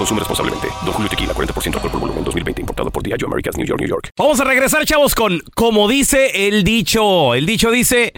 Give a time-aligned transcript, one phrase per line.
[0.00, 0.68] Consume responsablemente.
[0.82, 2.62] Don Julio Tequila, 40% alcohol por volumen, 2020.
[2.62, 4.08] Importado por Diageo Americas, New York, New York.
[4.16, 7.34] Vamos a regresar, chavos, con como dice el dicho.
[7.34, 8.14] El dicho dice,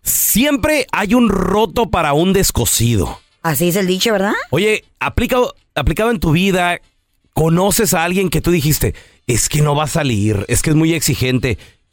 [0.00, 3.18] siempre hay un roto para un descosido.
[3.42, 4.34] Así es el dicho, ¿verdad?
[4.50, 6.80] Oye, aplicado, aplicado en tu vida,
[7.32, 8.94] conoces a alguien que tú dijiste,
[9.26, 11.58] es que no va a salir, es que es muy exigente.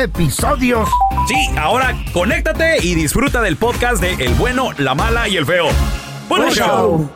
[0.00, 0.88] episodios.
[1.28, 5.66] Sí, ahora conéctate y disfruta del podcast de El bueno, la mala y el feo.
[6.28, 6.66] Buen Buen show.
[6.66, 7.10] show.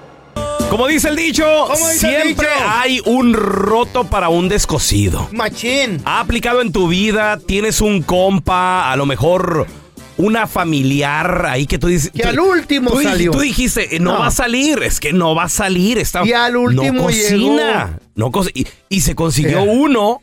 [0.71, 2.65] Como dice el dicho, ¿Cómo dice el siempre dicho?
[2.69, 5.29] hay un roto para un descosido.
[5.33, 6.01] Machín.
[6.05, 9.67] ha aplicado en tu vida, tienes un compa, a lo mejor
[10.17, 12.11] una familiar ahí que tú dices.
[12.13, 13.31] Que tú- al último tú, salió.
[13.33, 14.19] Tú dijiste, eh, no, No.
[14.21, 15.99] va a salir, es que no va a salir.
[15.99, 17.87] Está, Y al último no cocina.
[17.87, 18.01] llegó.
[18.17, 19.69] No co- y, y se consiguió Eh.
[19.69, 20.23] uno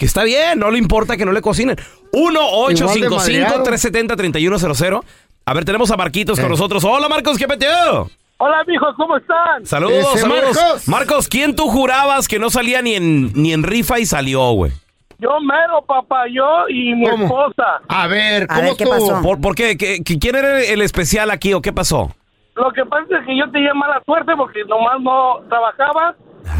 [0.00, 1.76] que está bien, no le importa que no le cocinen.
[2.12, 5.02] 1-855-370-3100.
[5.46, 6.42] A ver, tenemos a Marquitos Eh.
[6.42, 6.84] con nosotros.
[6.84, 8.08] Hola, Marcos, ¿qué peteo?
[8.38, 9.66] Hola, mijos, ¿cómo están?
[9.66, 10.56] Saludos, Ese saludos.
[10.56, 10.88] Marcos.
[10.88, 14.72] Marcos, ¿quién tú jurabas que no salía ni en, ni en rifa y salió, güey?
[15.18, 17.24] Yo mero, papá, yo y mi ¿Cómo?
[17.26, 17.82] esposa.
[17.88, 19.08] A ver, A ¿cómo ver, ¿qué estuvo?
[19.10, 19.22] pasó?
[19.22, 19.76] ¿Por, por qué?
[19.76, 22.14] ¿Qué- qué- ¿Quién era el especial aquí o qué pasó?
[22.54, 26.14] Lo que pasa es que yo tenía mala suerte porque nomás no trabajaba,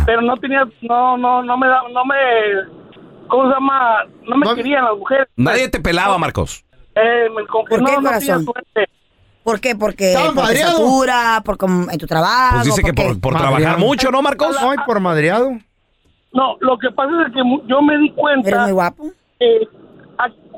[0.05, 2.17] pero no tenía, no, no, no me da, no me,
[3.31, 4.05] ¿cómo se llama?
[4.29, 5.29] No me No- querían las mujeres.
[5.37, 6.65] Nadie te pelaba, Marcos.
[6.95, 8.45] Eh, me- ¿Por qué, no, no tenía corazón?
[8.45, 8.89] suerte.
[9.43, 9.75] ¿Por qué?
[9.75, 11.57] Porque por estatura, por
[11.91, 12.57] en tu trabajo.
[12.57, 13.03] Pues dice que qué?
[13.03, 14.57] por, por trabajar mucho, ¿no, Marcos?
[14.61, 15.53] Ay, por madreado.
[16.33, 19.05] No, lo que pasa es que yo me di ¿Eres cuenta muy guapo?
[19.39, 19.69] que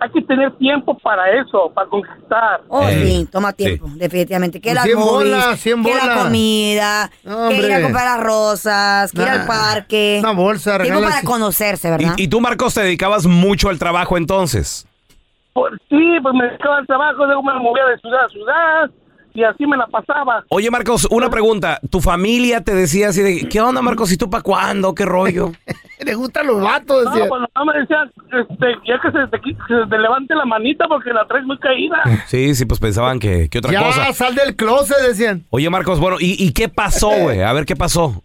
[0.02, 2.62] hay, que tener tiempo para eso, para conquistar.
[2.68, 4.60] Oh, Eh, sí, toma tiempo, definitivamente.
[4.60, 7.10] Que las 100 movies, bolas, 100 que la comida,
[7.48, 10.18] que ir a comprar las rosas, que ir al parque.
[10.20, 12.14] Una bolsa, Tiempo regalas- para conocerse, ¿verdad?
[12.16, 14.86] Y, y tú, Marcos, te dedicabas mucho al trabajo entonces.
[15.52, 18.90] Pues, sí, pues me dedicaba al trabajo, luego me movía de ciudad a ciudad
[19.34, 20.44] y así me la pasaba.
[20.48, 21.80] Oye, Marcos, una pregunta.
[21.90, 24.12] ¿Tu familia te decía así de, ¿qué onda, Marcos?
[24.12, 24.94] ¿Y tú para cuándo?
[24.94, 25.52] ¿Qué rollo?
[26.04, 27.28] Le gustan los vatos, No, decía.
[27.28, 30.44] pues no me decían, este, ya que se te, qui- que se te levante la
[30.44, 32.02] manita porque la traes muy caída.
[32.26, 34.12] Sí, sí, pues pensaban que, que otra ya, cosa.
[34.12, 35.44] sal del closet, decían.
[35.50, 37.42] Oye, Marcos, bueno, ¿y, y qué pasó, güey?
[37.42, 38.22] A ver, ¿qué pasó?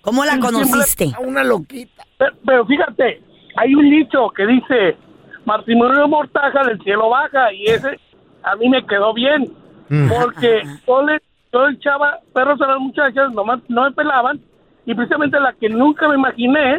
[0.00, 1.12] ¿Cómo la conociste?
[1.14, 2.04] A una loquita.
[2.18, 3.22] Pero, pero fíjate,
[3.56, 4.96] hay un dicho que dice,
[5.44, 7.98] matrimonio mortaja del cielo baja y ese
[8.42, 9.50] a mí me quedó bien.
[9.88, 11.20] Porque yo le,
[11.52, 14.40] yo echaba perros a las muchachas, nomás no me pelaban
[14.86, 16.76] y precisamente la que nunca me imaginé,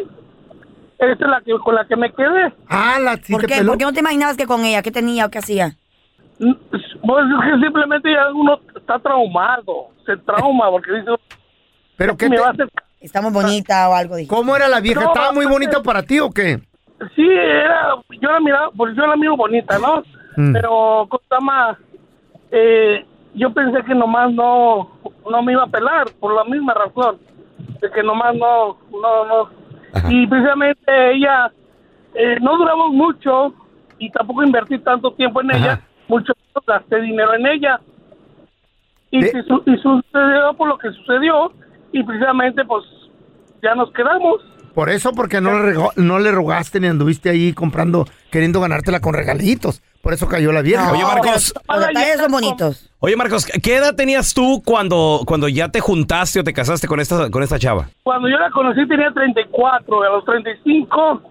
[0.98, 2.52] esa es la que con la que me quedé.
[2.68, 3.54] Ah, la sí ¿Por te qué?
[3.58, 3.72] peló.
[3.72, 4.82] ¿Por qué no te imaginabas que con ella?
[4.82, 5.72] ¿Qué tenía o qué hacía?
[6.38, 11.10] Pues es que simplemente ya uno está traumado, se trauma porque dice,
[11.96, 12.68] ¿Pero qué me te- va a hacer
[13.00, 14.16] ¿Está muy bonita o algo?
[14.16, 14.28] Dije.
[14.28, 15.00] ¿Cómo era la vieja?
[15.00, 16.58] No, ¿Estaba muy pues, bonita para ti o qué?
[17.14, 20.02] Sí, era, yo la miraba, pues yo la miro bonita, ¿no?
[20.36, 20.52] Mm.
[20.52, 21.08] Pero,
[21.42, 21.76] más,
[22.50, 23.04] eh,
[23.34, 24.90] yo pensé que nomás no,
[25.30, 27.18] no me iba a pelar, por la misma razón,
[27.80, 29.50] de que nomás no, no, no.
[30.10, 31.50] Y precisamente ella,
[32.14, 33.52] eh, no duramos mucho
[33.98, 36.32] y tampoco invertí tanto tiempo en ella, mucho
[36.66, 37.80] gasté dinero en ella.
[39.10, 41.52] Y, De- y sucedió por lo que sucedió
[41.92, 42.84] y precisamente pues
[43.62, 44.36] ya nos quedamos.
[44.76, 49.00] Por eso, porque no le, rego- no le rogaste ni anduviste ahí comprando, queriendo ganártela
[49.00, 49.80] con regalitos.
[50.02, 50.92] Por eso cayó la vieja.
[50.92, 51.54] Oye, Marcos.
[51.66, 52.90] Los detalles son bonitos.
[52.98, 57.00] Oye, Marcos, ¿qué edad tenías tú cuando, cuando ya te juntaste o te casaste con
[57.00, 57.88] esta, con esta chava?
[58.02, 61.22] Cuando yo la conocí tenía 34, a los 35,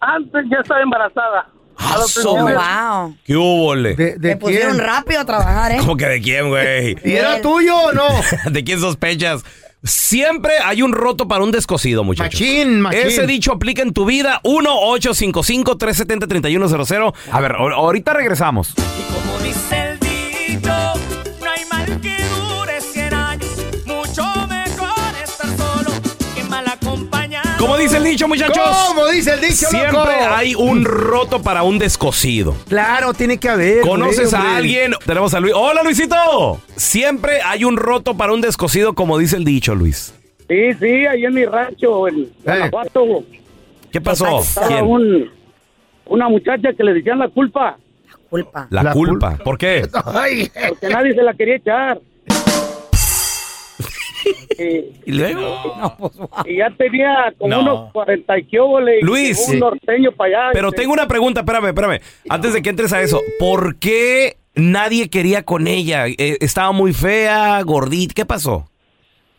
[0.00, 1.48] antes ya estaba embarazada.
[1.76, 2.32] A los ¡Aso!
[2.34, 2.56] 33.
[2.56, 3.16] Wow.
[3.24, 3.94] ¿Qué hubo, le?
[3.96, 5.76] ¿De, de Me pusieron rápido a trabajar, ¿eh?
[5.80, 6.96] ¿Cómo que de quién, güey?
[7.04, 8.04] ¿Y era tuyo o no?
[8.50, 9.42] ¿De quién sospechas?
[9.84, 12.40] Siempre hay un roto para un descosido, muchachos.
[12.40, 13.00] Machín, machín.
[13.06, 14.40] Ese dicho aplica en tu vida.
[14.44, 17.12] 1-855-370-3100.
[17.32, 18.74] A ver, ahor- ahorita regresamos.
[18.74, 19.81] Como dice
[28.04, 28.58] el dicho, muchachos.
[28.88, 30.08] ¿Cómo dice el dicho, Siempre loco?
[30.34, 32.54] hay un roto para un descosido.
[32.68, 33.80] Claro, tiene que haber.
[33.82, 34.56] ¿Conoces a hombre.
[34.56, 34.92] alguien?
[35.06, 35.54] Tenemos a Luis.
[35.56, 36.60] Hola, Luisito.
[36.76, 40.14] Siempre hay un roto para un descosido, como dice el dicho, Luis.
[40.48, 43.24] Sí, sí, ahí en mi rancho, en Guanajuato,
[43.90, 44.40] ¿Qué pasó?
[44.40, 45.30] estaba un,
[46.06, 47.78] una muchacha que le decían la culpa,
[48.28, 48.66] Culpa.
[48.70, 49.36] La, La culpa.
[49.44, 49.86] ¿Por qué?
[49.92, 52.00] Porque nadie se la quería echar.
[54.58, 56.10] Y, ¿Y luego?
[56.46, 57.60] y ya tenía como No.
[57.60, 58.46] unos 40 y
[59.02, 59.48] Luis.
[59.52, 60.50] un norteño para allá.
[60.52, 62.00] Pero tengo una pregunta, espérame, espérame.
[62.28, 66.06] Antes de que entres a eso, ¿por qué nadie quería con ella?
[66.06, 68.12] Eh, ¿Estaba muy fea, gordita?
[68.14, 68.68] ¿Qué pasó?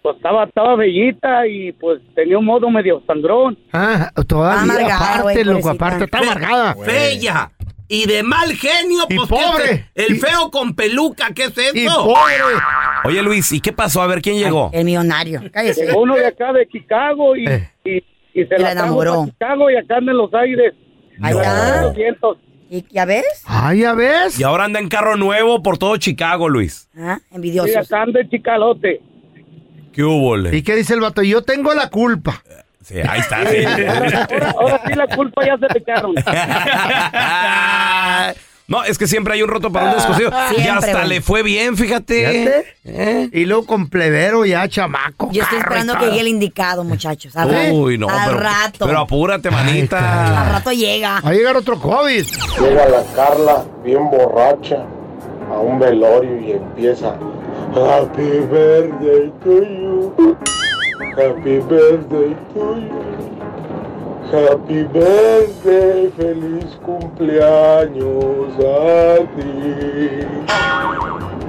[0.02, 3.58] Pues estaba, estaba bellita y pues tenía un modo medio sangrón.
[3.72, 6.76] ah, todavía Amargada, aparte, loco, aparte, está amargada.
[6.86, 7.52] Bella.
[7.94, 9.86] Y de mal genio, Y pues, pobre.
[9.94, 12.06] El Y- feo con peluca, ¿qué es Y eso?
[12.06, 12.34] pobre.
[13.06, 14.02] Oye, Luis, ¿y qué pasó?
[14.02, 14.72] A ver, ¿quién llegó?
[14.74, 15.42] El millonario.
[15.52, 15.86] Cállese.
[15.86, 17.70] Llegó uno de acá de Chicago y, Eh.
[17.86, 17.98] y,
[18.34, 19.26] y se Y la enamoró.
[19.28, 20.74] Chicago y acá anda en los aires.
[21.22, 21.42] Ahí No.
[21.42, 21.94] está.
[22.72, 23.26] ¿Y ya ves?
[23.46, 24.40] Ay, ya ves.
[24.40, 26.90] Y ahora anda en carro nuevo por todo Chicago, Luis.
[26.98, 27.76] Ah, Y envidiosos.
[27.78, 29.02] acá anda en Chicalote.
[29.94, 30.58] ¿Qué hubo, le?
[30.58, 31.22] ¿Y qué dice el vato?
[31.22, 32.42] Yo tengo la culpa.
[32.84, 33.46] Sí, ahí está.
[33.50, 33.64] sí.
[33.66, 36.14] Ahora, ahora sí la culpa ya se te echaron.
[38.68, 40.32] no, es que siempre hay un roto para un descosido.
[40.52, 42.30] y Siempre, hasta le fue bien, fíjate.
[42.30, 42.66] Fíjate.
[42.86, 43.30] ¿Eh?
[43.32, 45.30] Y luego con plebero ya, chamaco.
[45.32, 47.36] Yo estoy y esperando que llegue el indicado, muchachos.
[47.36, 48.86] Al, ra- Uy, no, al pero, rato.
[48.86, 50.50] pero apúrate, al manita.
[50.52, 51.22] rato llega.
[51.22, 52.26] Va a llegar otro COVID.
[52.60, 54.86] Llega la Carla bien borracha
[55.52, 57.16] a un velorio y empieza
[57.76, 58.22] Happy
[58.52, 60.38] birthday to you.
[60.94, 63.04] Happy birthday to you.
[64.32, 70.22] Happy birthday, feliz cumpleaños a ti.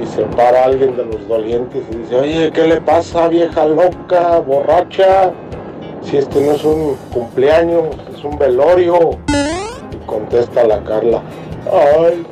[0.02, 4.38] Y se para alguien de los dolientes y dice, oye, ¿qué le pasa, vieja loca,
[4.38, 5.32] borracha?
[6.00, 9.10] Si este no es un cumpleaños, es un velorio.
[9.92, 11.20] Y contesta la Carla,
[11.70, 12.24] ay,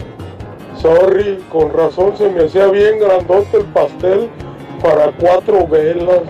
[0.81, 4.31] sorry, con razón se me hacía bien grandote el pastel
[4.83, 6.23] para cuatro velas.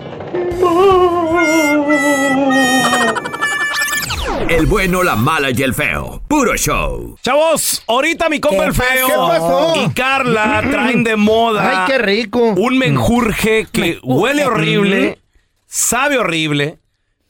[4.49, 6.21] El bueno, la mala y el feo.
[6.27, 7.15] Puro show.
[7.23, 12.39] Chavos, ahorita mi compa ¿Qué el feo y Carla traen de moda Ay, qué rico.
[12.39, 15.19] un menjurje que huele horrible,
[15.65, 16.77] sabe horrible,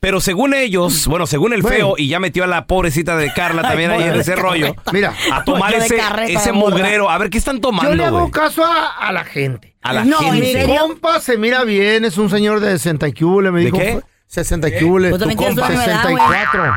[0.01, 1.75] pero según ellos, bueno, según el Bueno.
[1.77, 5.13] feo, y ya metió a la pobrecita de Carla también ahí en ese rollo, Mira,
[5.31, 7.09] a tomar ese, ese mugrero.
[7.09, 8.31] A ver, ¿qué están yo le tomando, hago güey?
[8.31, 9.72] caso a, a la gente.
[9.83, 10.61] A la No, ¿en Mi gente.
[10.61, 10.75] serio?
[10.79, 13.77] compa se mira bien, es un señor de 60 y cúbule, me ¿De dijo.
[13.77, 13.99] qué?
[14.27, 15.09] 60 y cúbule.
[15.09, 16.15] Pues Tu compa, tu misma edad, güey.
[16.15, 16.73] 64.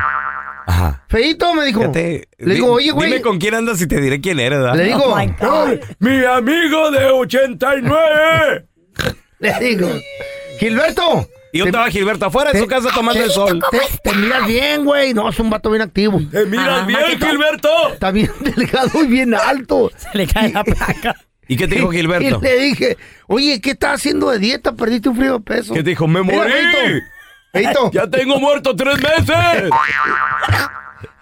[0.69, 1.03] Ajá.
[1.07, 1.79] Feito, me dijo.
[1.79, 3.09] Fíjate, Le di- digo, oye, güey.
[3.09, 4.75] Dime con quién andas y te diré quién eres, ¿verdad?
[4.75, 5.67] Le digo, Oh, my God.
[5.69, 8.65] "Ay", Mi amigo de 89.
[9.39, 9.89] le digo,
[10.59, 11.27] Gilberto.
[11.53, 13.63] y yo estaba Gilberto afuera de su casa tomando el sol.
[13.71, 15.13] Te, te miras bien, güey.
[15.13, 16.19] No, es un vato bien activo.
[16.31, 16.99] ¿Te miras Ajá, bien.
[17.19, 17.69] Gilberto?
[17.93, 19.89] Está bien delgado y bien alto.
[19.95, 21.15] Se le cae la placa.
[21.47, 22.39] ¿Y qué te dijo Gilberto?
[22.41, 24.73] Y le dije, oye, ¿qué estás haciendo de dieta?
[24.73, 25.73] Perdiste un frío de peso.
[25.73, 26.07] ¿Qué te dijo?
[26.07, 26.51] ¡Me morí!
[26.51, 27.03] Feito,
[27.51, 29.69] Feito, ¡Ya tengo muerto tres meses!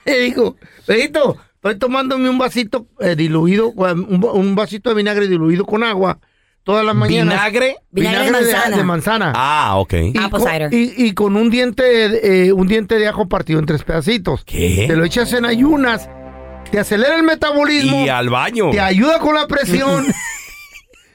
[0.05, 0.55] le dijo,
[0.85, 6.19] Feito, estoy tomándome un vasito eh, diluido, un, un vasito de vinagre diluido con agua
[6.65, 7.35] todas las mañanas.
[7.35, 7.77] ¿Vinagre?
[7.91, 8.77] Vinagre de manzana.
[8.77, 9.33] de manzana.
[9.35, 9.93] Ah, ok.
[9.93, 10.73] Y Apple con, cider.
[10.73, 14.43] y, y con un diente, eh, un diente de ajo partido en tres pedacitos.
[14.43, 14.85] ¿Qué?
[14.87, 16.09] Te lo echas en ayunas,
[16.71, 18.71] te acelera el metabolismo, Y al baño.
[18.71, 20.05] te ayuda con la presión.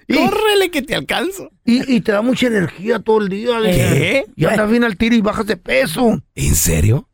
[0.09, 1.50] y, Córrele que te alcanzo.
[1.64, 3.59] y- y te da mucha energía todo el día.
[3.62, 4.25] ¿Qué?
[4.37, 6.21] Y andas bien al tiro y bajas de peso.
[6.35, 7.09] ¿En serio?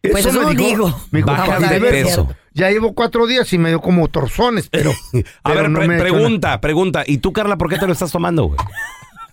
[0.00, 0.88] Pues eso me digo.
[1.10, 2.28] Me dijo, Bajas "Javi, de peso.
[2.54, 4.90] Ya llevo cuatro días y me dio como torzones, pero.
[4.92, 7.02] A pero ver, no pre- me he pregunta, pregunta.
[7.06, 8.58] ¿Y tú, Carla, por qué te lo estás tomando, güey?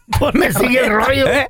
[0.08, 0.32] nada.
[0.34, 1.28] Me sigue el rollo.
[1.28, 1.50] ¿Eh?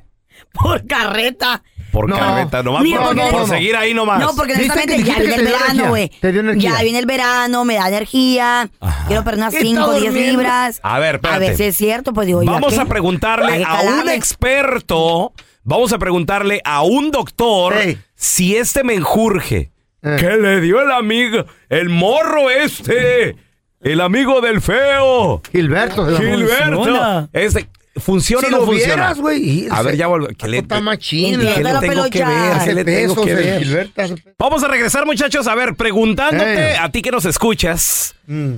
[0.52, 1.62] Por carreta.
[1.96, 2.16] Por No.
[2.18, 3.46] carreta, nomás Ni por, por no, no.
[3.46, 4.20] seguir ahí nomás.
[4.20, 6.10] No, porque honestamente ya viene el verano, güey.
[6.20, 6.72] Te dio energía.
[6.76, 8.68] Ya viene el verano, me da energía.
[9.06, 10.30] Quiero perder unas Está 5 o 10 durmiendo.
[10.42, 10.80] libras.
[10.82, 11.36] A ver, espérate.
[11.36, 15.32] A ver si es cierto, pues digo, ¿y Vamos a preguntarle a un experto,
[15.64, 17.98] vamos a preguntarle a un doctor Ey.
[18.14, 19.70] si este menjurje
[20.02, 20.16] Eh.
[20.20, 23.36] que le dio el amigo, el morro este,
[23.80, 26.06] el amigo del feo, Gilberto.
[26.18, 28.94] Gilberto, este, ¿funciona Si o no lo funciona?
[28.94, 29.48] vieras, güey.
[29.48, 30.28] y- A ver, ya vuelvo.
[30.36, 31.40] ¿Qué le, Está machín.
[31.40, 32.58] ¿qué le tengo que ver?
[32.64, 33.90] ¿Qué le tengo que ver?
[34.38, 35.46] Vamos a regresar, muchachos.
[35.46, 36.76] A ver, preguntándote Eh.
[36.78, 38.14] a ti que nos escuchas.
[38.26, 38.54] Mm.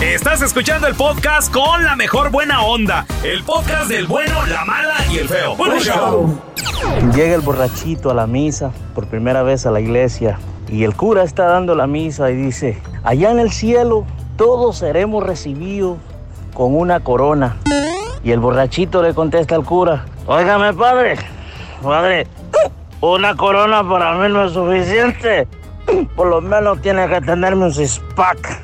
[0.00, 3.04] Estás escuchando el podcast con la mejor buena onda.
[3.22, 5.54] El podcast del bueno, la mala y el feo.
[5.54, 6.40] Puro show.
[7.14, 10.38] Llega el borrachito a la misa, por primera vez a la iglesia,
[10.68, 15.22] y el cura está dando la misa y dice, allá en el cielo todos seremos
[15.22, 15.98] recibidos
[16.54, 17.58] con una corona.
[18.24, 21.16] Y el borrachito le contesta al cura, óigame padre,
[21.82, 22.26] padre,
[23.02, 25.46] una corona para mí no es suficiente.
[26.16, 28.62] Por lo menos tiene que tenerme un six-pack.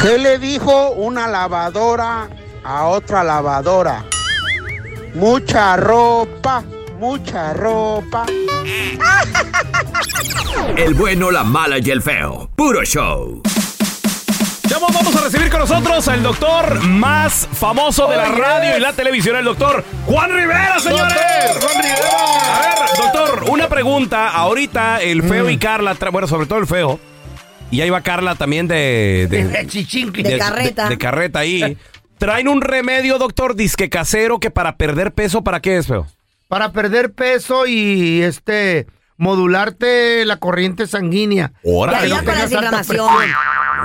[0.00, 2.28] ¿Qué le dijo una lavadora
[2.62, 4.04] a otra lavadora?
[5.14, 6.62] Mucha ropa,
[6.98, 8.26] mucha ropa.
[10.76, 12.50] El bueno, la mala y el feo.
[12.54, 13.42] Puro show.
[14.68, 18.92] Chavos, vamos a recibir con nosotros al doctor más famoso de la radio y la
[18.92, 21.14] televisión, el doctor Juan Rivera, señores.
[21.60, 22.56] Juan Rivera.
[22.56, 24.30] A ver, doctor, una pregunta.
[24.30, 26.98] Ahorita el feo y Carla, bueno, sobre todo el feo,
[27.70, 29.26] y ahí va Carla también de...
[29.28, 30.22] De chichinqui.
[30.22, 30.88] De carreta.
[30.88, 31.76] De, carreta ahí.
[32.18, 36.06] Traen un remedio, doctor, disque casero, que para perder peso, ¿para qué es, feo?
[36.48, 38.86] Para perder peso y este
[39.18, 41.52] modularte la corriente sanguínea.
[41.62, 41.98] Órale.
[41.98, 43.30] ayuda con la tengas alta desinflamación.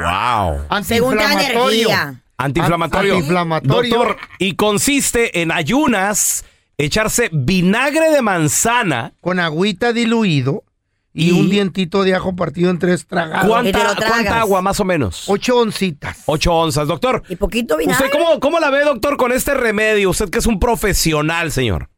[0.02, 0.66] Wow.
[0.70, 1.90] Antiinflamatorio.
[2.38, 3.14] Antiinflamatorio.
[3.16, 3.96] Antiinflamatorio.
[3.98, 6.46] Doctor, y consiste en ayunas,
[6.78, 9.14] echarse vinagre de manzana.
[9.22, 10.64] Con agüita diluido
[11.14, 14.10] y, Y- un dientito de ajo partido en tres lo ¿Cuánta, tragas.
[14.10, 15.26] cuánta agua más o menos?
[15.28, 16.24] Ocho oncitas.
[16.26, 17.22] Ocho onzas, doctor.
[17.30, 18.06] Y poquito vinagre.
[18.06, 20.10] ¿Usted cómo, cómo la ve, doctor, con este remedio?
[20.10, 21.90] Usted que es un profesional, señor.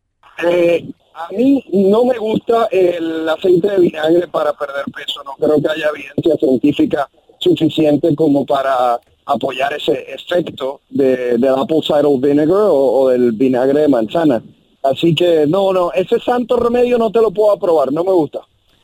[0.48, 0.84] Eh,
[1.15, 5.22] a mí no me gusta el aceite de vinagre para perder peso.
[5.24, 7.08] No creo que haya evidencia científica
[7.39, 13.82] suficiente como para apoyar ese efecto de, del apple cider vinegar o, o del vinagre
[13.82, 14.41] de manzana.
[14.82, 18.39] Así que no, no, ese santo remedio no te lo puedo aprobar, no me gusta.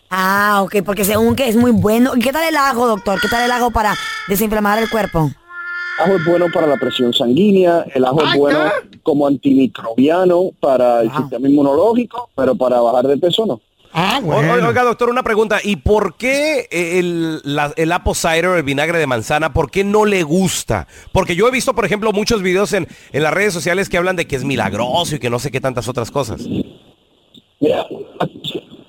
[0.09, 2.13] Ah, ok, porque según que es muy bueno.
[2.15, 3.19] ¿Y qué tal el ajo, doctor?
[3.21, 3.95] ¿Qué tal el ajo para
[4.27, 5.29] desinflamar el cuerpo?
[6.01, 8.59] ajo es bueno para la presión sanguínea, el ajo es bueno
[9.03, 13.59] como antimicrobiano para el sistema inmunológico, pero para bajar de peso no.
[13.91, 14.67] Ah, O- bueno.
[14.67, 15.59] Oiga, doctor, una pregunta.
[15.61, 20.05] ¿Y por qué el, la- el apple cider, el vinagre de manzana, por qué no
[20.05, 20.87] le gusta?
[21.11, 24.15] Porque yo he visto, por ejemplo, muchos videos en, en las redes sociales que hablan
[24.15, 26.41] de que es milagroso y que no sé qué tantas otras cosas.
[27.59, 27.85] Mira,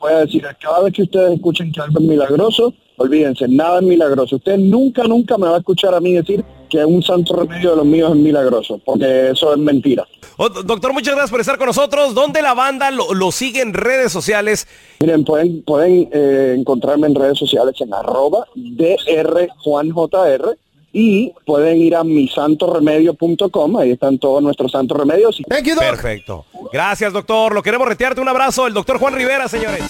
[0.01, 3.85] voy a decir, cada vez que ustedes escuchen que algo es milagroso, olvídense, nada es
[3.85, 4.37] milagroso.
[4.37, 7.77] Usted nunca, nunca me va a escuchar a mí decir que un santo remedio de
[7.77, 10.07] los míos es milagroso, porque eso es mentira.
[10.37, 12.15] Oh, doctor, muchas gracias por estar con nosotros.
[12.15, 14.67] ¿Dónde la banda lo, lo sigue en redes sociales?
[15.01, 20.57] Miren, pueden, pueden eh, encontrarme en redes sociales en arroba drjuanjr
[20.93, 25.39] y pueden ir a misantoremedio.com, ahí están todos nuestros santos remedios.
[25.39, 25.45] Y...
[25.45, 26.45] Perfecto.
[26.73, 27.55] Gracias, doctor.
[27.55, 28.21] Lo queremos retearte.
[28.21, 28.67] Un abrazo.
[28.67, 29.83] El doctor Juan Rivera, señores.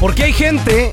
[0.00, 0.92] Porque hay gente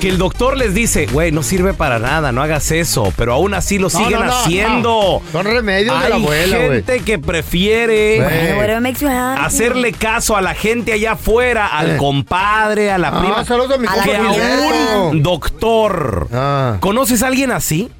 [0.00, 3.52] que el doctor les dice, güey, no sirve para nada, no hagas eso, pero aún
[3.52, 5.22] así lo No, siguen no, no, haciendo.
[5.32, 6.68] Son remedios de la Hay abuela, güey.
[6.68, 8.24] gente que prefiere
[9.40, 11.96] hacerle caso a la gente allá afuera, al Eh.
[11.96, 13.40] compadre, a la Ah, prima,
[13.74, 16.28] a mi que a un doctor.
[16.32, 16.76] Ah.
[16.78, 17.90] ¿Conoces a alguien así?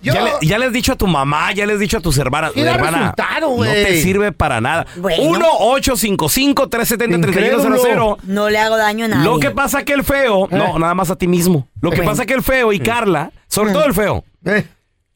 [0.00, 2.00] Yo- Ya, le, ya le has dicho a tu mamá, ya le has dicho a
[2.00, 2.52] tus hermanas.
[2.54, 3.84] Da hermana, resultado, no güey.
[3.84, 4.86] te sirve para nada.
[4.96, 5.32] Bueno.
[5.32, 8.16] 1-855-370-3100.
[8.24, 9.24] No le hago daño a nadie.
[9.24, 11.68] Lo que pasa que el feo, no, nada más a ti mismo.
[11.80, 14.64] Lo que pasa que el feo y Carla, sobre todo el feo, Eh,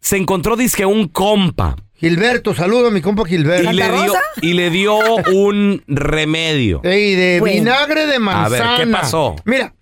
[0.01, 3.71] se encontró disque un compa Gilberto, saludo a mi compa y Gilberto.
[3.71, 4.97] le, dio, y le dio
[5.33, 6.81] un remedio.
[6.83, 7.55] Ey, de Bueno.
[7.55, 8.79] vinagre de A manzana.
[8.79, 9.37] ver, ¿qué pasó?
[9.45, 9.73] Mira,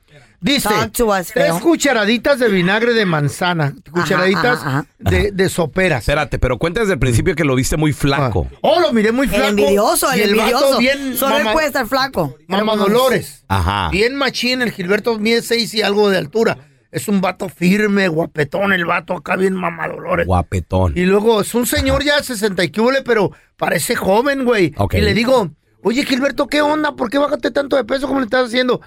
[0.41, 4.87] dice, us, tres cucharaditas de vinagre de manzana, cucharaditas ajá, ajá.
[4.99, 6.01] De, de soperas.
[6.01, 8.49] Espérate, pero cuenta desde el principio que lo viste muy flaco.
[8.63, 9.49] Oh, lo miré muy El flaco.
[9.49, 10.79] envidioso, y el, vato envidioso.
[10.79, 12.37] bien Solo él puede estar flaco.
[12.49, 13.45] Mamá Dolores.
[13.49, 13.91] Ajá.
[13.91, 16.59] Bien machín, el Gilberto mide seis y algo de altura.
[16.91, 20.27] Es un vato firme, guapetón, el vato acá bien mamá Dolores.
[20.27, 20.93] Guapetón.
[20.97, 22.73] Y luego es un señor ya de 60 y
[23.05, 24.75] pero parece joven, güey.
[24.77, 24.95] Ok.
[24.95, 25.51] Y le digo,
[25.83, 26.97] oye Gilberto, ¿qué onda?
[26.97, 28.81] ¿Por qué bajaste tanto de peso como le estás haciendo?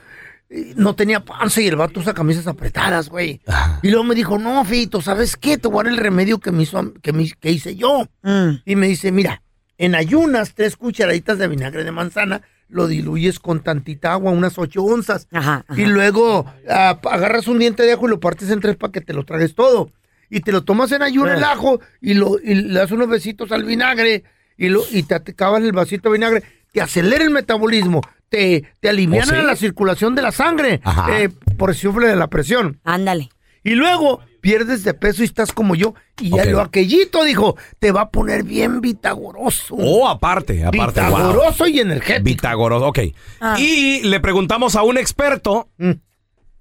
[0.75, 3.41] No tenía panza y el vato usa camisas apretadas, güey.
[3.81, 5.57] Y luego me dijo, no, Fito, ¿sabes qué?
[5.57, 8.07] Te voy a dar el remedio que, me hizo, que, me- que hice yo.
[8.21, 8.49] Mm.
[8.65, 9.41] Y me dice, mira,
[9.79, 14.83] en ayunas, tres cucharaditas de vinagre de manzana, lo diluyes con tantita agua, unas ocho
[14.83, 15.27] onzas.
[15.31, 15.81] Ajá, ajá.
[15.81, 19.01] Y luego ah, agarras un diente de ajo y lo partes en tres para que
[19.01, 19.91] te lo tragues todo.
[20.29, 21.37] Y te lo tomas en ayuno Eh.
[21.37, 24.23] el ajo y, lo, y le das unos besitos al vinagre
[24.57, 26.43] y, lo, y te acabas el vasito de vinagre.
[26.71, 28.01] Te acelera el metabolismo,
[28.33, 29.45] te, te ¿Oh, sí?
[29.45, 31.19] la circulación de la sangre Ajá.
[31.21, 32.79] eh, por el sufre de la presión.
[32.83, 33.29] Ándale.
[33.63, 35.93] Y luego pierdes de peso y estás como yo.
[36.19, 36.45] Y Ok.
[36.47, 39.75] lo aquellito dijo, te va a poner bien vitagoroso.
[39.77, 40.99] Oh, aparte, aparte.
[41.01, 41.09] wow.
[41.09, 42.23] vitagoroso y energético.
[42.23, 42.99] Vitagoroso, ok.
[43.39, 43.55] Ah.
[43.59, 45.91] Y le preguntamos a un experto, Mm.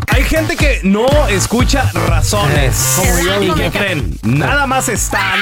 [0.09, 2.97] Hay gente que no escucha razones.
[2.97, 3.43] Como yo.
[3.43, 4.19] ¿Y qué creen?
[4.23, 5.41] Nada más están.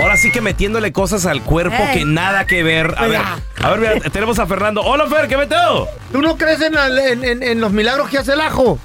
[0.00, 2.94] Ahora sí que metiéndole cosas al cuerpo que nada que ver.
[2.96, 3.20] A ver,
[3.60, 4.82] a ver, mira, tenemos a Fernando.
[4.82, 5.88] Hola, Fer, ¿qué meteo?
[6.12, 8.78] ¿Tú no crees en, la- en- en- en los milagros que hace el ajo?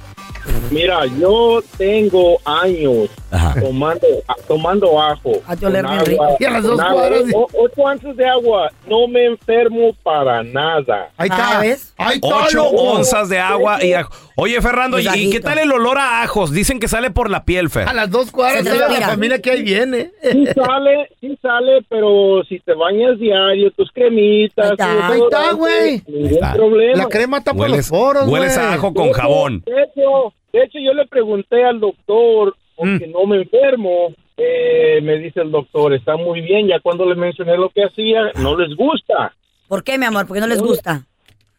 [0.70, 3.60] Mira, yo tengo años Ajá.
[3.60, 4.06] tomando,
[4.46, 5.32] tomando ajo.
[5.46, 6.36] A ti oler con bien rico.
[6.38, 7.08] Y a las dos agua.
[7.34, 8.70] O- ocho onzas de agua.
[8.86, 11.10] No me enfermo para nada.
[11.16, 11.58] Ahí está.
[11.58, 11.92] Ah, ¿ves?
[11.98, 12.28] Ahí está.
[12.36, 12.76] Ocho loco.
[12.76, 14.12] onzas de agua y ajo.
[14.40, 15.30] Oye, Fernando, ¿y- ¿y Cuidadito.
[15.32, 16.50] qué tal el olor a ajos?
[16.52, 17.88] Dicen que sale por la piel, Fer.
[17.88, 20.10] A las dos cuadras de la familia que ahí viene.
[20.22, 24.72] Sí sale, sí sale, pero si te bañas diario, tus cremitas.
[24.78, 25.38] Ahí está.
[25.40, 26.02] está, güey.
[26.06, 26.52] Ningún está.
[26.54, 26.96] problema.
[26.96, 28.40] La crema tapa Hueles, los poros, güey.
[28.40, 29.62] hueles a ajo con De hecho, jabón.
[29.66, 33.12] De hecho, de hecho, yo le pregunté al doctor, porque Mm.
[33.12, 34.14] no me enfermo.
[34.42, 36.66] eh, me dice el doctor, está muy bien.
[36.66, 39.34] Ya cuando le mencioné lo que hacía, no les gusta.
[39.68, 40.26] ¿Por qué, mi amor?
[40.26, 41.04] ¿Por qué no les gusta?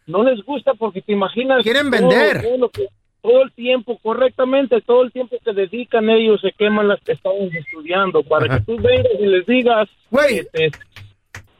[0.06, 1.62] No les gusta porque te imaginas.
[1.62, 2.42] Quieren todo- vender.
[2.42, 2.88] Todo, lo que-
[3.20, 7.52] todo el tiempo, correctamente, todo el tiempo que dedican ellos se queman las que estamos
[7.54, 8.22] estudiando.
[8.24, 8.58] Para Ajá.
[8.58, 10.70] que tú vengas y les digas Güey, que, te-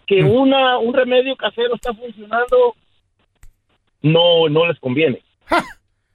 [0.06, 2.74] que una, un remedio casero está funcionando,
[4.02, 5.22] no, no les conviene.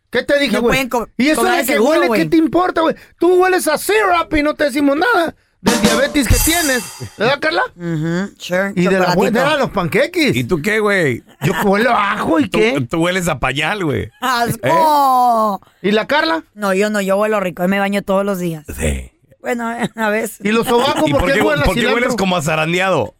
[0.09, 0.87] ¿qué te dije, güey?
[1.17, 2.23] y eso de el que seguro, huele.
[2.23, 2.95] ¿qué te importa, güey?
[3.19, 5.35] Tú hueles a syrup y no te decimos nada
[5.67, 6.83] del diabetes que tienes.
[7.17, 7.61] ¿Verdad, Carla?
[7.75, 8.73] Ujú, sure.
[8.75, 10.35] Y de la buena de los panqueques.
[10.35, 11.23] ¿Y tú qué, güey?
[11.41, 12.81] Yo huelo a ajo y Tú, qué.
[12.89, 14.09] tú hueles a pañal, güey.
[14.21, 15.61] ¡Asco!
[15.81, 16.43] ¿Y la Carla?
[16.55, 18.65] No, yo no, yo huelo rico, yo me baño todos los días.
[18.79, 19.11] Sí.
[19.41, 20.39] Bueno, a veces.
[20.43, 23.13] ¿Y los sobacos ¿Y por por qué a por qué hueles como a zarandeado?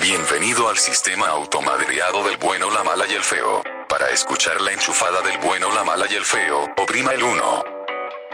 [0.00, 3.62] Bienvenido al sistema automadreado del bueno, la mala y el feo.
[3.92, 7.42] Para escuchar la enchufada del bueno, la mala y el feo, oprima el 1.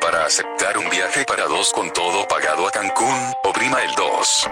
[0.01, 4.49] Para aceptar un viaje para dos con todo pagado a Cancún, oprima el 2.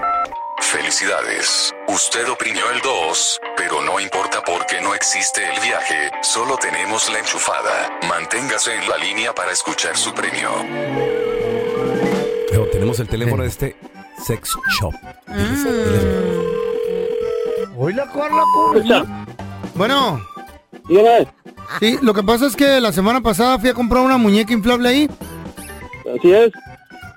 [0.62, 7.08] Felicidades, usted oprimió el 2, pero no importa porque no existe el viaje, solo tenemos
[7.12, 8.00] la enchufada.
[8.08, 10.50] Manténgase en la línea para escuchar su premio.
[12.50, 13.76] Pero tenemos el teléfono de este
[14.26, 14.92] sex shop.
[17.76, 18.42] Hoy la Carla
[19.76, 20.35] Bueno.
[21.80, 24.88] Sí, lo que pasa es que la semana pasada fui a comprar una muñeca inflable
[24.88, 25.10] ahí.
[26.16, 26.52] Así es.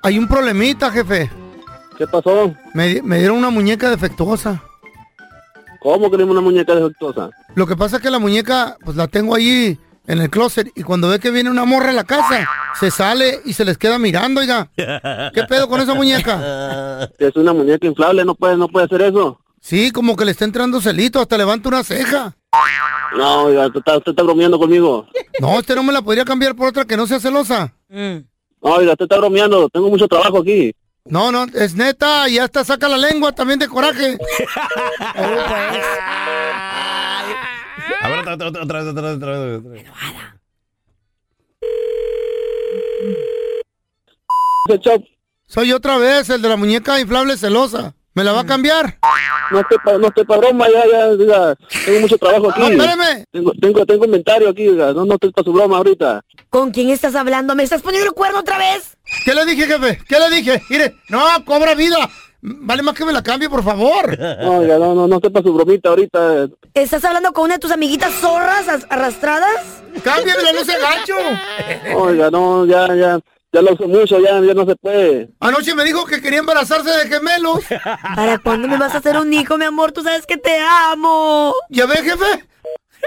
[0.03, 1.29] Hay un problemita, jefe.
[1.97, 2.53] ¿Qué pasó?
[2.73, 4.63] Me, me dieron una muñeca defectuosa.
[5.81, 7.29] ¿Cómo queremos una muñeca defectuosa?
[7.55, 9.77] Lo que pasa es que la muñeca, pues la tengo ahí
[10.07, 13.41] en el closet y cuando ve que viene una morra a la casa, se sale
[13.45, 14.69] y se les queda mirando, oiga.
[14.75, 17.09] ¿Qué pedo con esa muñeca?
[17.19, 19.39] Es una muñeca inflable, no puede, no puede hacer eso.
[19.61, 22.35] Sí, como que le está entrando celito, hasta levanta una ceja.
[23.17, 25.07] No, oiga, usted está, usted bromeando conmigo.
[25.39, 27.73] No, usted no me la podría cambiar por otra que no sea celosa.
[27.89, 28.17] Mm.
[28.61, 29.69] No, oiga, usted está bromeando.
[29.69, 30.73] Tengo mucho trabajo aquí.
[31.05, 32.29] No, no, es neta.
[32.29, 34.17] Y hasta saca la lengua también de coraje.
[35.01, 35.85] Oh, pues.
[38.01, 40.39] A ver, otra, otra, otra, otra, otra, otra, otra.
[45.47, 47.95] Soy otra vez el de la muñeca inflable celosa.
[48.19, 48.97] ¿Me la va a cambiar?
[49.49, 51.55] No estoy pa, no estoy pa broma, ya, ya, oiga,
[51.85, 52.59] tengo mucho trabajo aquí.
[52.59, 53.23] No, espérame.
[53.31, 56.21] Tengo, tengo, tengo inventario aquí, oiga, no, no estoy para su broma ahorita.
[56.49, 57.55] ¿Con quién estás hablando?
[57.55, 58.97] ¿Me estás poniendo el cuerno otra vez?
[59.23, 60.01] ¿Qué le dije, jefe?
[60.05, 60.61] ¿Qué le dije?
[60.69, 62.09] Mire, no, cobra vida.
[62.41, 64.19] Vale más que me la cambie, por favor.
[64.19, 66.47] No, oiga, no, no, no estoy para su bromita ahorita.
[66.73, 69.81] ¿Estás hablando con una de tus amiguitas zorras as- arrastradas?
[70.03, 71.15] Cámbiamela, no se gacho.
[71.95, 73.19] Oiga, no, ya, ya,
[73.51, 75.29] ya lo uso mucho, ya, ya no se puede.
[75.39, 77.63] Anoche me dijo que quería embarazarse de gemelos.
[78.15, 79.91] ¿Para cuándo me vas a hacer un hijo, mi amor?
[79.91, 81.53] Tú sabes que te amo.
[81.69, 82.47] ¿Ya ve, jefe?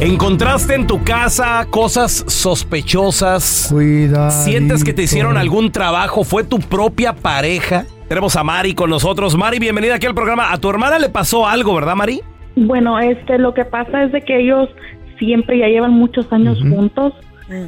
[0.00, 3.68] ¿Encontraste en tu casa cosas sospechosas?
[3.70, 4.30] Cuidado.
[4.30, 6.24] ¿Sientes que te hicieron algún trabajo?
[6.24, 7.84] ¿Fue tu propia pareja?
[8.08, 9.36] Tenemos a Mari con nosotros.
[9.36, 10.54] Mari, bienvenida aquí al programa.
[10.54, 12.22] A tu hermana le pasó algo, ¿verdad, Mari?
[12.56, 14.70] Bueno, este, lo que pasa es de que ellos
[15.18, 17.12] siempre ya llevan muchos años juntos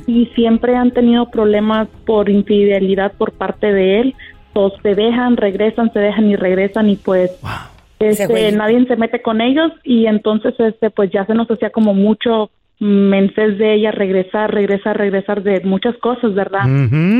[0.06, 4.14] y siempre han tenido problemas por infidelidad por parte de él.
[4.54, 7.71] Pues se dejan, regresan, se dejan y regresan y pues güey.
[8.08, 11.94] Este, nadie se mete con ellos y entonces este pues ya se nos hacía como
[11.94, 16.62] mucho mensaje de ella regresar, regresar, regresar de muchas cosas, ¿verdad?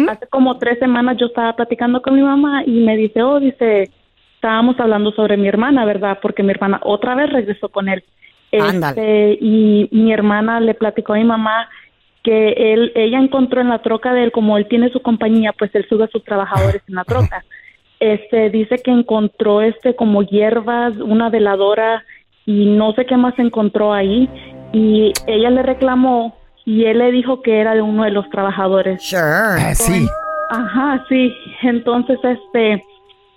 [0.09, 3.88] Hace como tres semanas yo estaba platicando con mi mamá y me dice, oh, dice,
[4.35, 6.18] estábamos hablando sobre mi hermana, ¿verdad?
[6.21, 8.03] Porque mi hermana otra vez regresó con él.
[8.51, 11.68] Este, y mi hermana le platicó a mi mamá
[12.25, 15.73] que él, ella encontró en la troca de él, como él tiene su compañía, pues
[15.75, 17.45] él sube a sus trabajadores en la troca.
[18.03, 22.03] Este, dice que encontró este como hierbas, una veladora
[22.45, 24.29] y no sé qué más encontró ahí
[24.73, 29.15] y ella le reclamó y él le dijo que era de uno de los trabajadores.
[29.15, 30.09] Ah, sí.
[30.51, 31.33] Ajá, sí.
[31.62, 32.83] Entonces, este,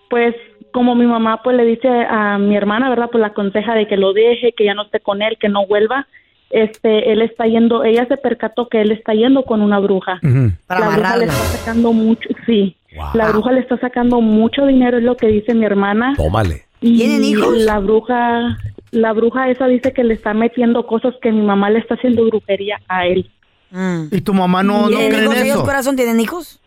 [0.10, 0.34] pues
[0.72, 3.10] como mi mamá pues le dice a mi hermana, ¿verdad?
[3.12, 5.68] Pues la aconseja de que lo deje, que ya no esté con él, que no
[5.68, 6.08] vuelva.
[6.50, 10.20] Este, él está yendo, ella se percató que él está yendo con una bruja.
[10.66, 11.26] Para la bruja le amarrarla.
[11.26, 12.76] está sacando mucho, sí.
[13.14, 16.14] La bruja le está sacando mucho dinero, es lo que dice mi hermana.
[16.16, 16.64] Tómale.
[16.82, 17.58] Y ¿Tienen hijos?
[17.58, 18.58] La bruja,
[18.92, 22.26] la bruja esa dice que le está metiendo cosas que mi mamá le está haciendo
[22.26, 23.30] brujería a él.
[24.12, 25.66] Y tu mamá no, no ¿Tienen cree en ellos, eso.
[25.66, 25.96] corazón?
[25.96, 26.62] ¿Tienen hijos?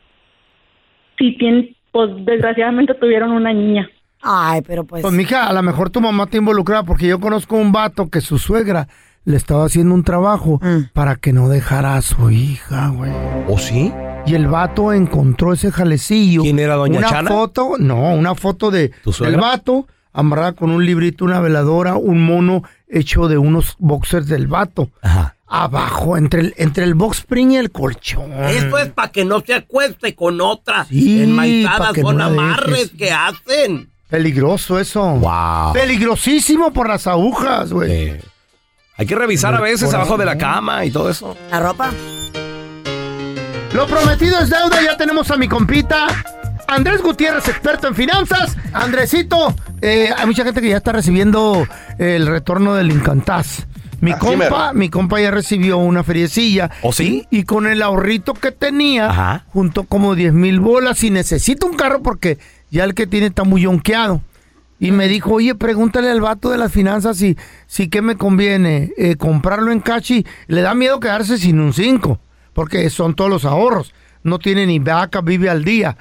[1.18, 3.88] Sí, tienen, pues desgraciadamente tuvieron una niña.
[4.22, 5.02] Ay, pero pues.
[5.02, 8.20] Pues mija, a lo mejor tu mamá te involucrada porque yo conozco un vato que
[8.20, 8.88] su suegra
[9.24, 10.90] le estaba haciendo un trabajo Mm.
[10.92, 13.12] para que no dejara a su hija, güey.
[13.48, 13.92] ¿O sí?
[14.28, 16.42] Y el vato encontró ese jalecillo.
[16.42, 17.30] ¿Quién era, doña una Chana?
[17.30, 22.62] foto, no, una foto de del vato amarrada con un librito, una veladora, un mono
[22.88, 24.90] hecho de unos boxers del vato.
[25.46, 28.32] Abajo, entre el, entre el box spring y el colchón.
[28.32, 30.84] Esto es para que no se acueste con otra.
[30.84, 33.90] Sí, Enmaizadas que son no amarres que hacen.
[34.10, 35.02] Peligroso eso.
[35.02, 35.72] Wow.
[35.72, 38.16] Peligrosísimo por las agujas, güey.
[38.96, 41.36] Hay que revisar a veces abajo de la cama y todo eso.
[41.50, 41.92] ¿La ropa?
[43.78, 46.08] Lo prometido es deuda, ya tenemos a mi compita.
[46.66, 48.56] Andrés Gutiérrez, experto en finanzas.
[48.72, 51.64] Andresito, eh, hay mucha gente que ya está recibiendo
[51.96, 53.68] el retorno del Incantaz.
[54.00, 54.74] Mi Así compa, mero.
[54.74, 56.72] mi compa ya recibió una feriecilla.
[56.82, 57.24] ¿O sí?
[57.30, 61.76] Y, y con el ahorrito que tenía, juntó como 10 mil bolas y necesita un
[61.76, 62.38] carro porque
[62.72, 64.22] ya el que tiene está muy yonqueado.
[64.80, 67.36] Y me dijo, oye, pregúntale al vato de las finanzas si,
[67.68, 71.72] si qué me conviene, eh, comprarlo en cash y le da miedo quedarse sin un
[71.72, 72.18] 5,
[72.58, 73.94] porque son todos los ahorros.
[74.24, 75.96] No tiene ni vaca, vive al día.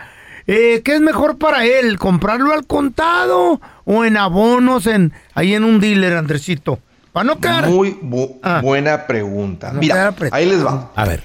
[0.48, 2.00] Eh, ¿Qué es mejor para él?
[2.00, 6.80] ¿Comprarlo al contado o en abonos en ahí en un dealer, Andresito?
[7.14, 7.68] Para no quedar...
[7.68, 9.72] Muy bu- buena pregunta.
[9.72, 10.36] No Mira, apretado.
[10.36, 10.92] ahí les va.
[10.96, 11.24] A ver.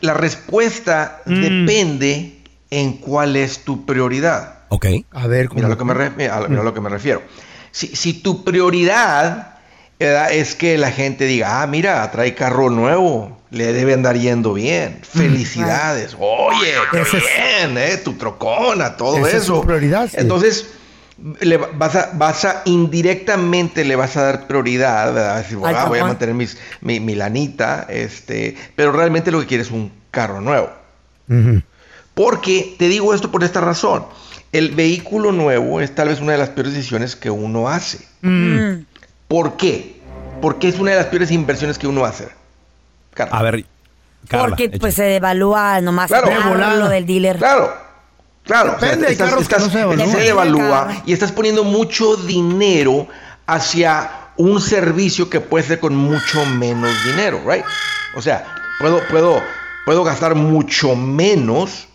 [0.00, 2.38] La respuesta depende
[2.70, 4.60] en cuál es tu prioridad.
[4.68, 4.86] Ok.
[5.10, 7.20] A ver, Mira lo que me, re- mira, mira lo que me refiero.
[7.72, 9.55] Si, si tu prioridad
[9.98, 10.32] ¿verdad?
[10.32, 15.00] es que la gente diga, ah, mira, trae carro nuevo, le debe andar yendo bien,
[15.02, 19.56] felicidades, oye, qué Ese es- bien, eh, tu trocona, todo Esa es eso.
[19.56, 20.16] su prioridad, sí.
[20.18, 20.66] Entonces,
[21.40, 25.38] le va- vas a, vas a indirectamente le vas a dar prioridad, ¿verdad?
[25.38, 29.68] Decir, "Ah, voy a mantener mis, mi, mi lanita, este, pero realmente lo que quieres
[29.68, 30.68] es un carro nuevo.
[32.14, 34.04] Porque te digo esto por esta razón.
[34.52, 37.98] El vehículo nuevo es tal vez una de las peores decisiones que uno hace.
[38.22, 38.84] Mm.
[39.28, 40.00] ¿Por qué?
[40.40, 42.30] Porque es una de las peores inversiones que uno va a hacer.
[43.30, 43.64] A ver,
[44.28, 44.80] Carla, Porque échale.
[44.80, 46.28] pues se devalúa nomás Claro.
[46.28, 47.38] el carro, lo del dealer.
[47.38, 47.72] Claro,
[48.44, 48.74] claro.
[48.76, 52.16] o sea, Depende, estás- carros que estás- no se Depende devalúa y estás poniendo mucho
[52.16, 53.08] dinero
[53.46, 57.64] hacia un servicio que puede ser con mucho menos dinero, right?
[58.16, 58.44] O sea,
[58.80, 59.40] puedo, puedo,
[59.86, 61.88] puedo gastar mucho menos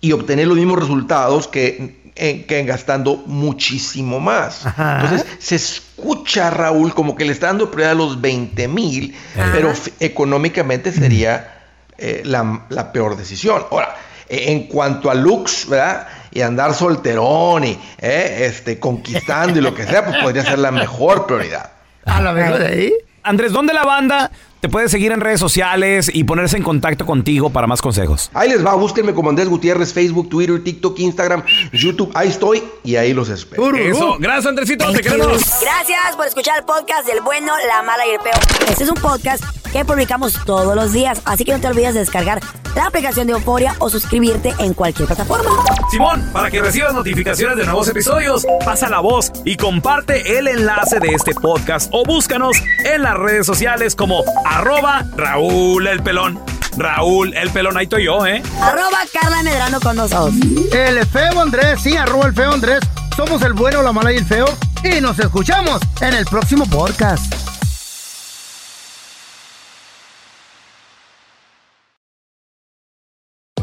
[0.00, 4.66] y obtener los mismos resultados que en, que en gastando muchísimo más.
[4.66, 5.00] Ajá.
[5.02, 9.16] Entonces, se escucha, Raúl, como que le está dando prioridad a los 20 mil,
[9.52, 11.62] pero económicamente sería
[11.98, 13.64] eh, la, la peor decisión.
[13.70, 13.94] Ahora,
[14.28, 16.08] eh, en cuanto a looks, ¿verdad?
[16.30, 20.70] Y andar solterón y eh, este, conquistando y lo que sea, pues podría ser la
[20.70, 21.70] mejor prioridad.
[22.06, 22.92] A la verdad de ahí.
[23.22, 24.30] Andrés, ¿dónde la banda
[24.62, 28.30] te puede seguir en redes sociales y ponerse en contacto contigo para más consejos?
[28.32, 32.12] Ahí les va, búsquenme como Andrés Gutiérrez, Facebook, Twitter, TikTok, Instagram, YouTube.
[32.14, 33.74] Ahí estoy y ahí los espero.
[33.74, 35.10] Eso, gracias Andresito, te Thank you.
[35.10, 35.42] queremos.
[35.62, 38.38] Gracias por escuchar el podcast del bueno, la mala y el peor.
[38.68, 42.00] Este es un podcast que publicamos todos los días, así que no te olvides de
[42.00, 42.40] descargar
[42.74, 45.50] la aplicación de Euforia o suscribirte en cualquier plataforma.
[45.90, 51.00] Simón, para que recibas notificaciones de nuevos episodios, pasa la voz y comparte el enlace
[51.00, 54.22] de este podcast o búscanos en las redes sociales como
[54.56, 56.40] arroba Raúl el Pelón.
[56.76, 58.42] Raúl el Pelón, ahí estoy yo, ¿eh?
[58.60, 60.34] Arroba Carla Medrano con nosotros.
[60.72, 62.80] El feo Andrés, sí, arroba el feo Andrés.
[63.16, 64.46] Somos el bueno, la mala y el feo.
[64.82, 67.41] Y nos escuchamos en el próximo podcast.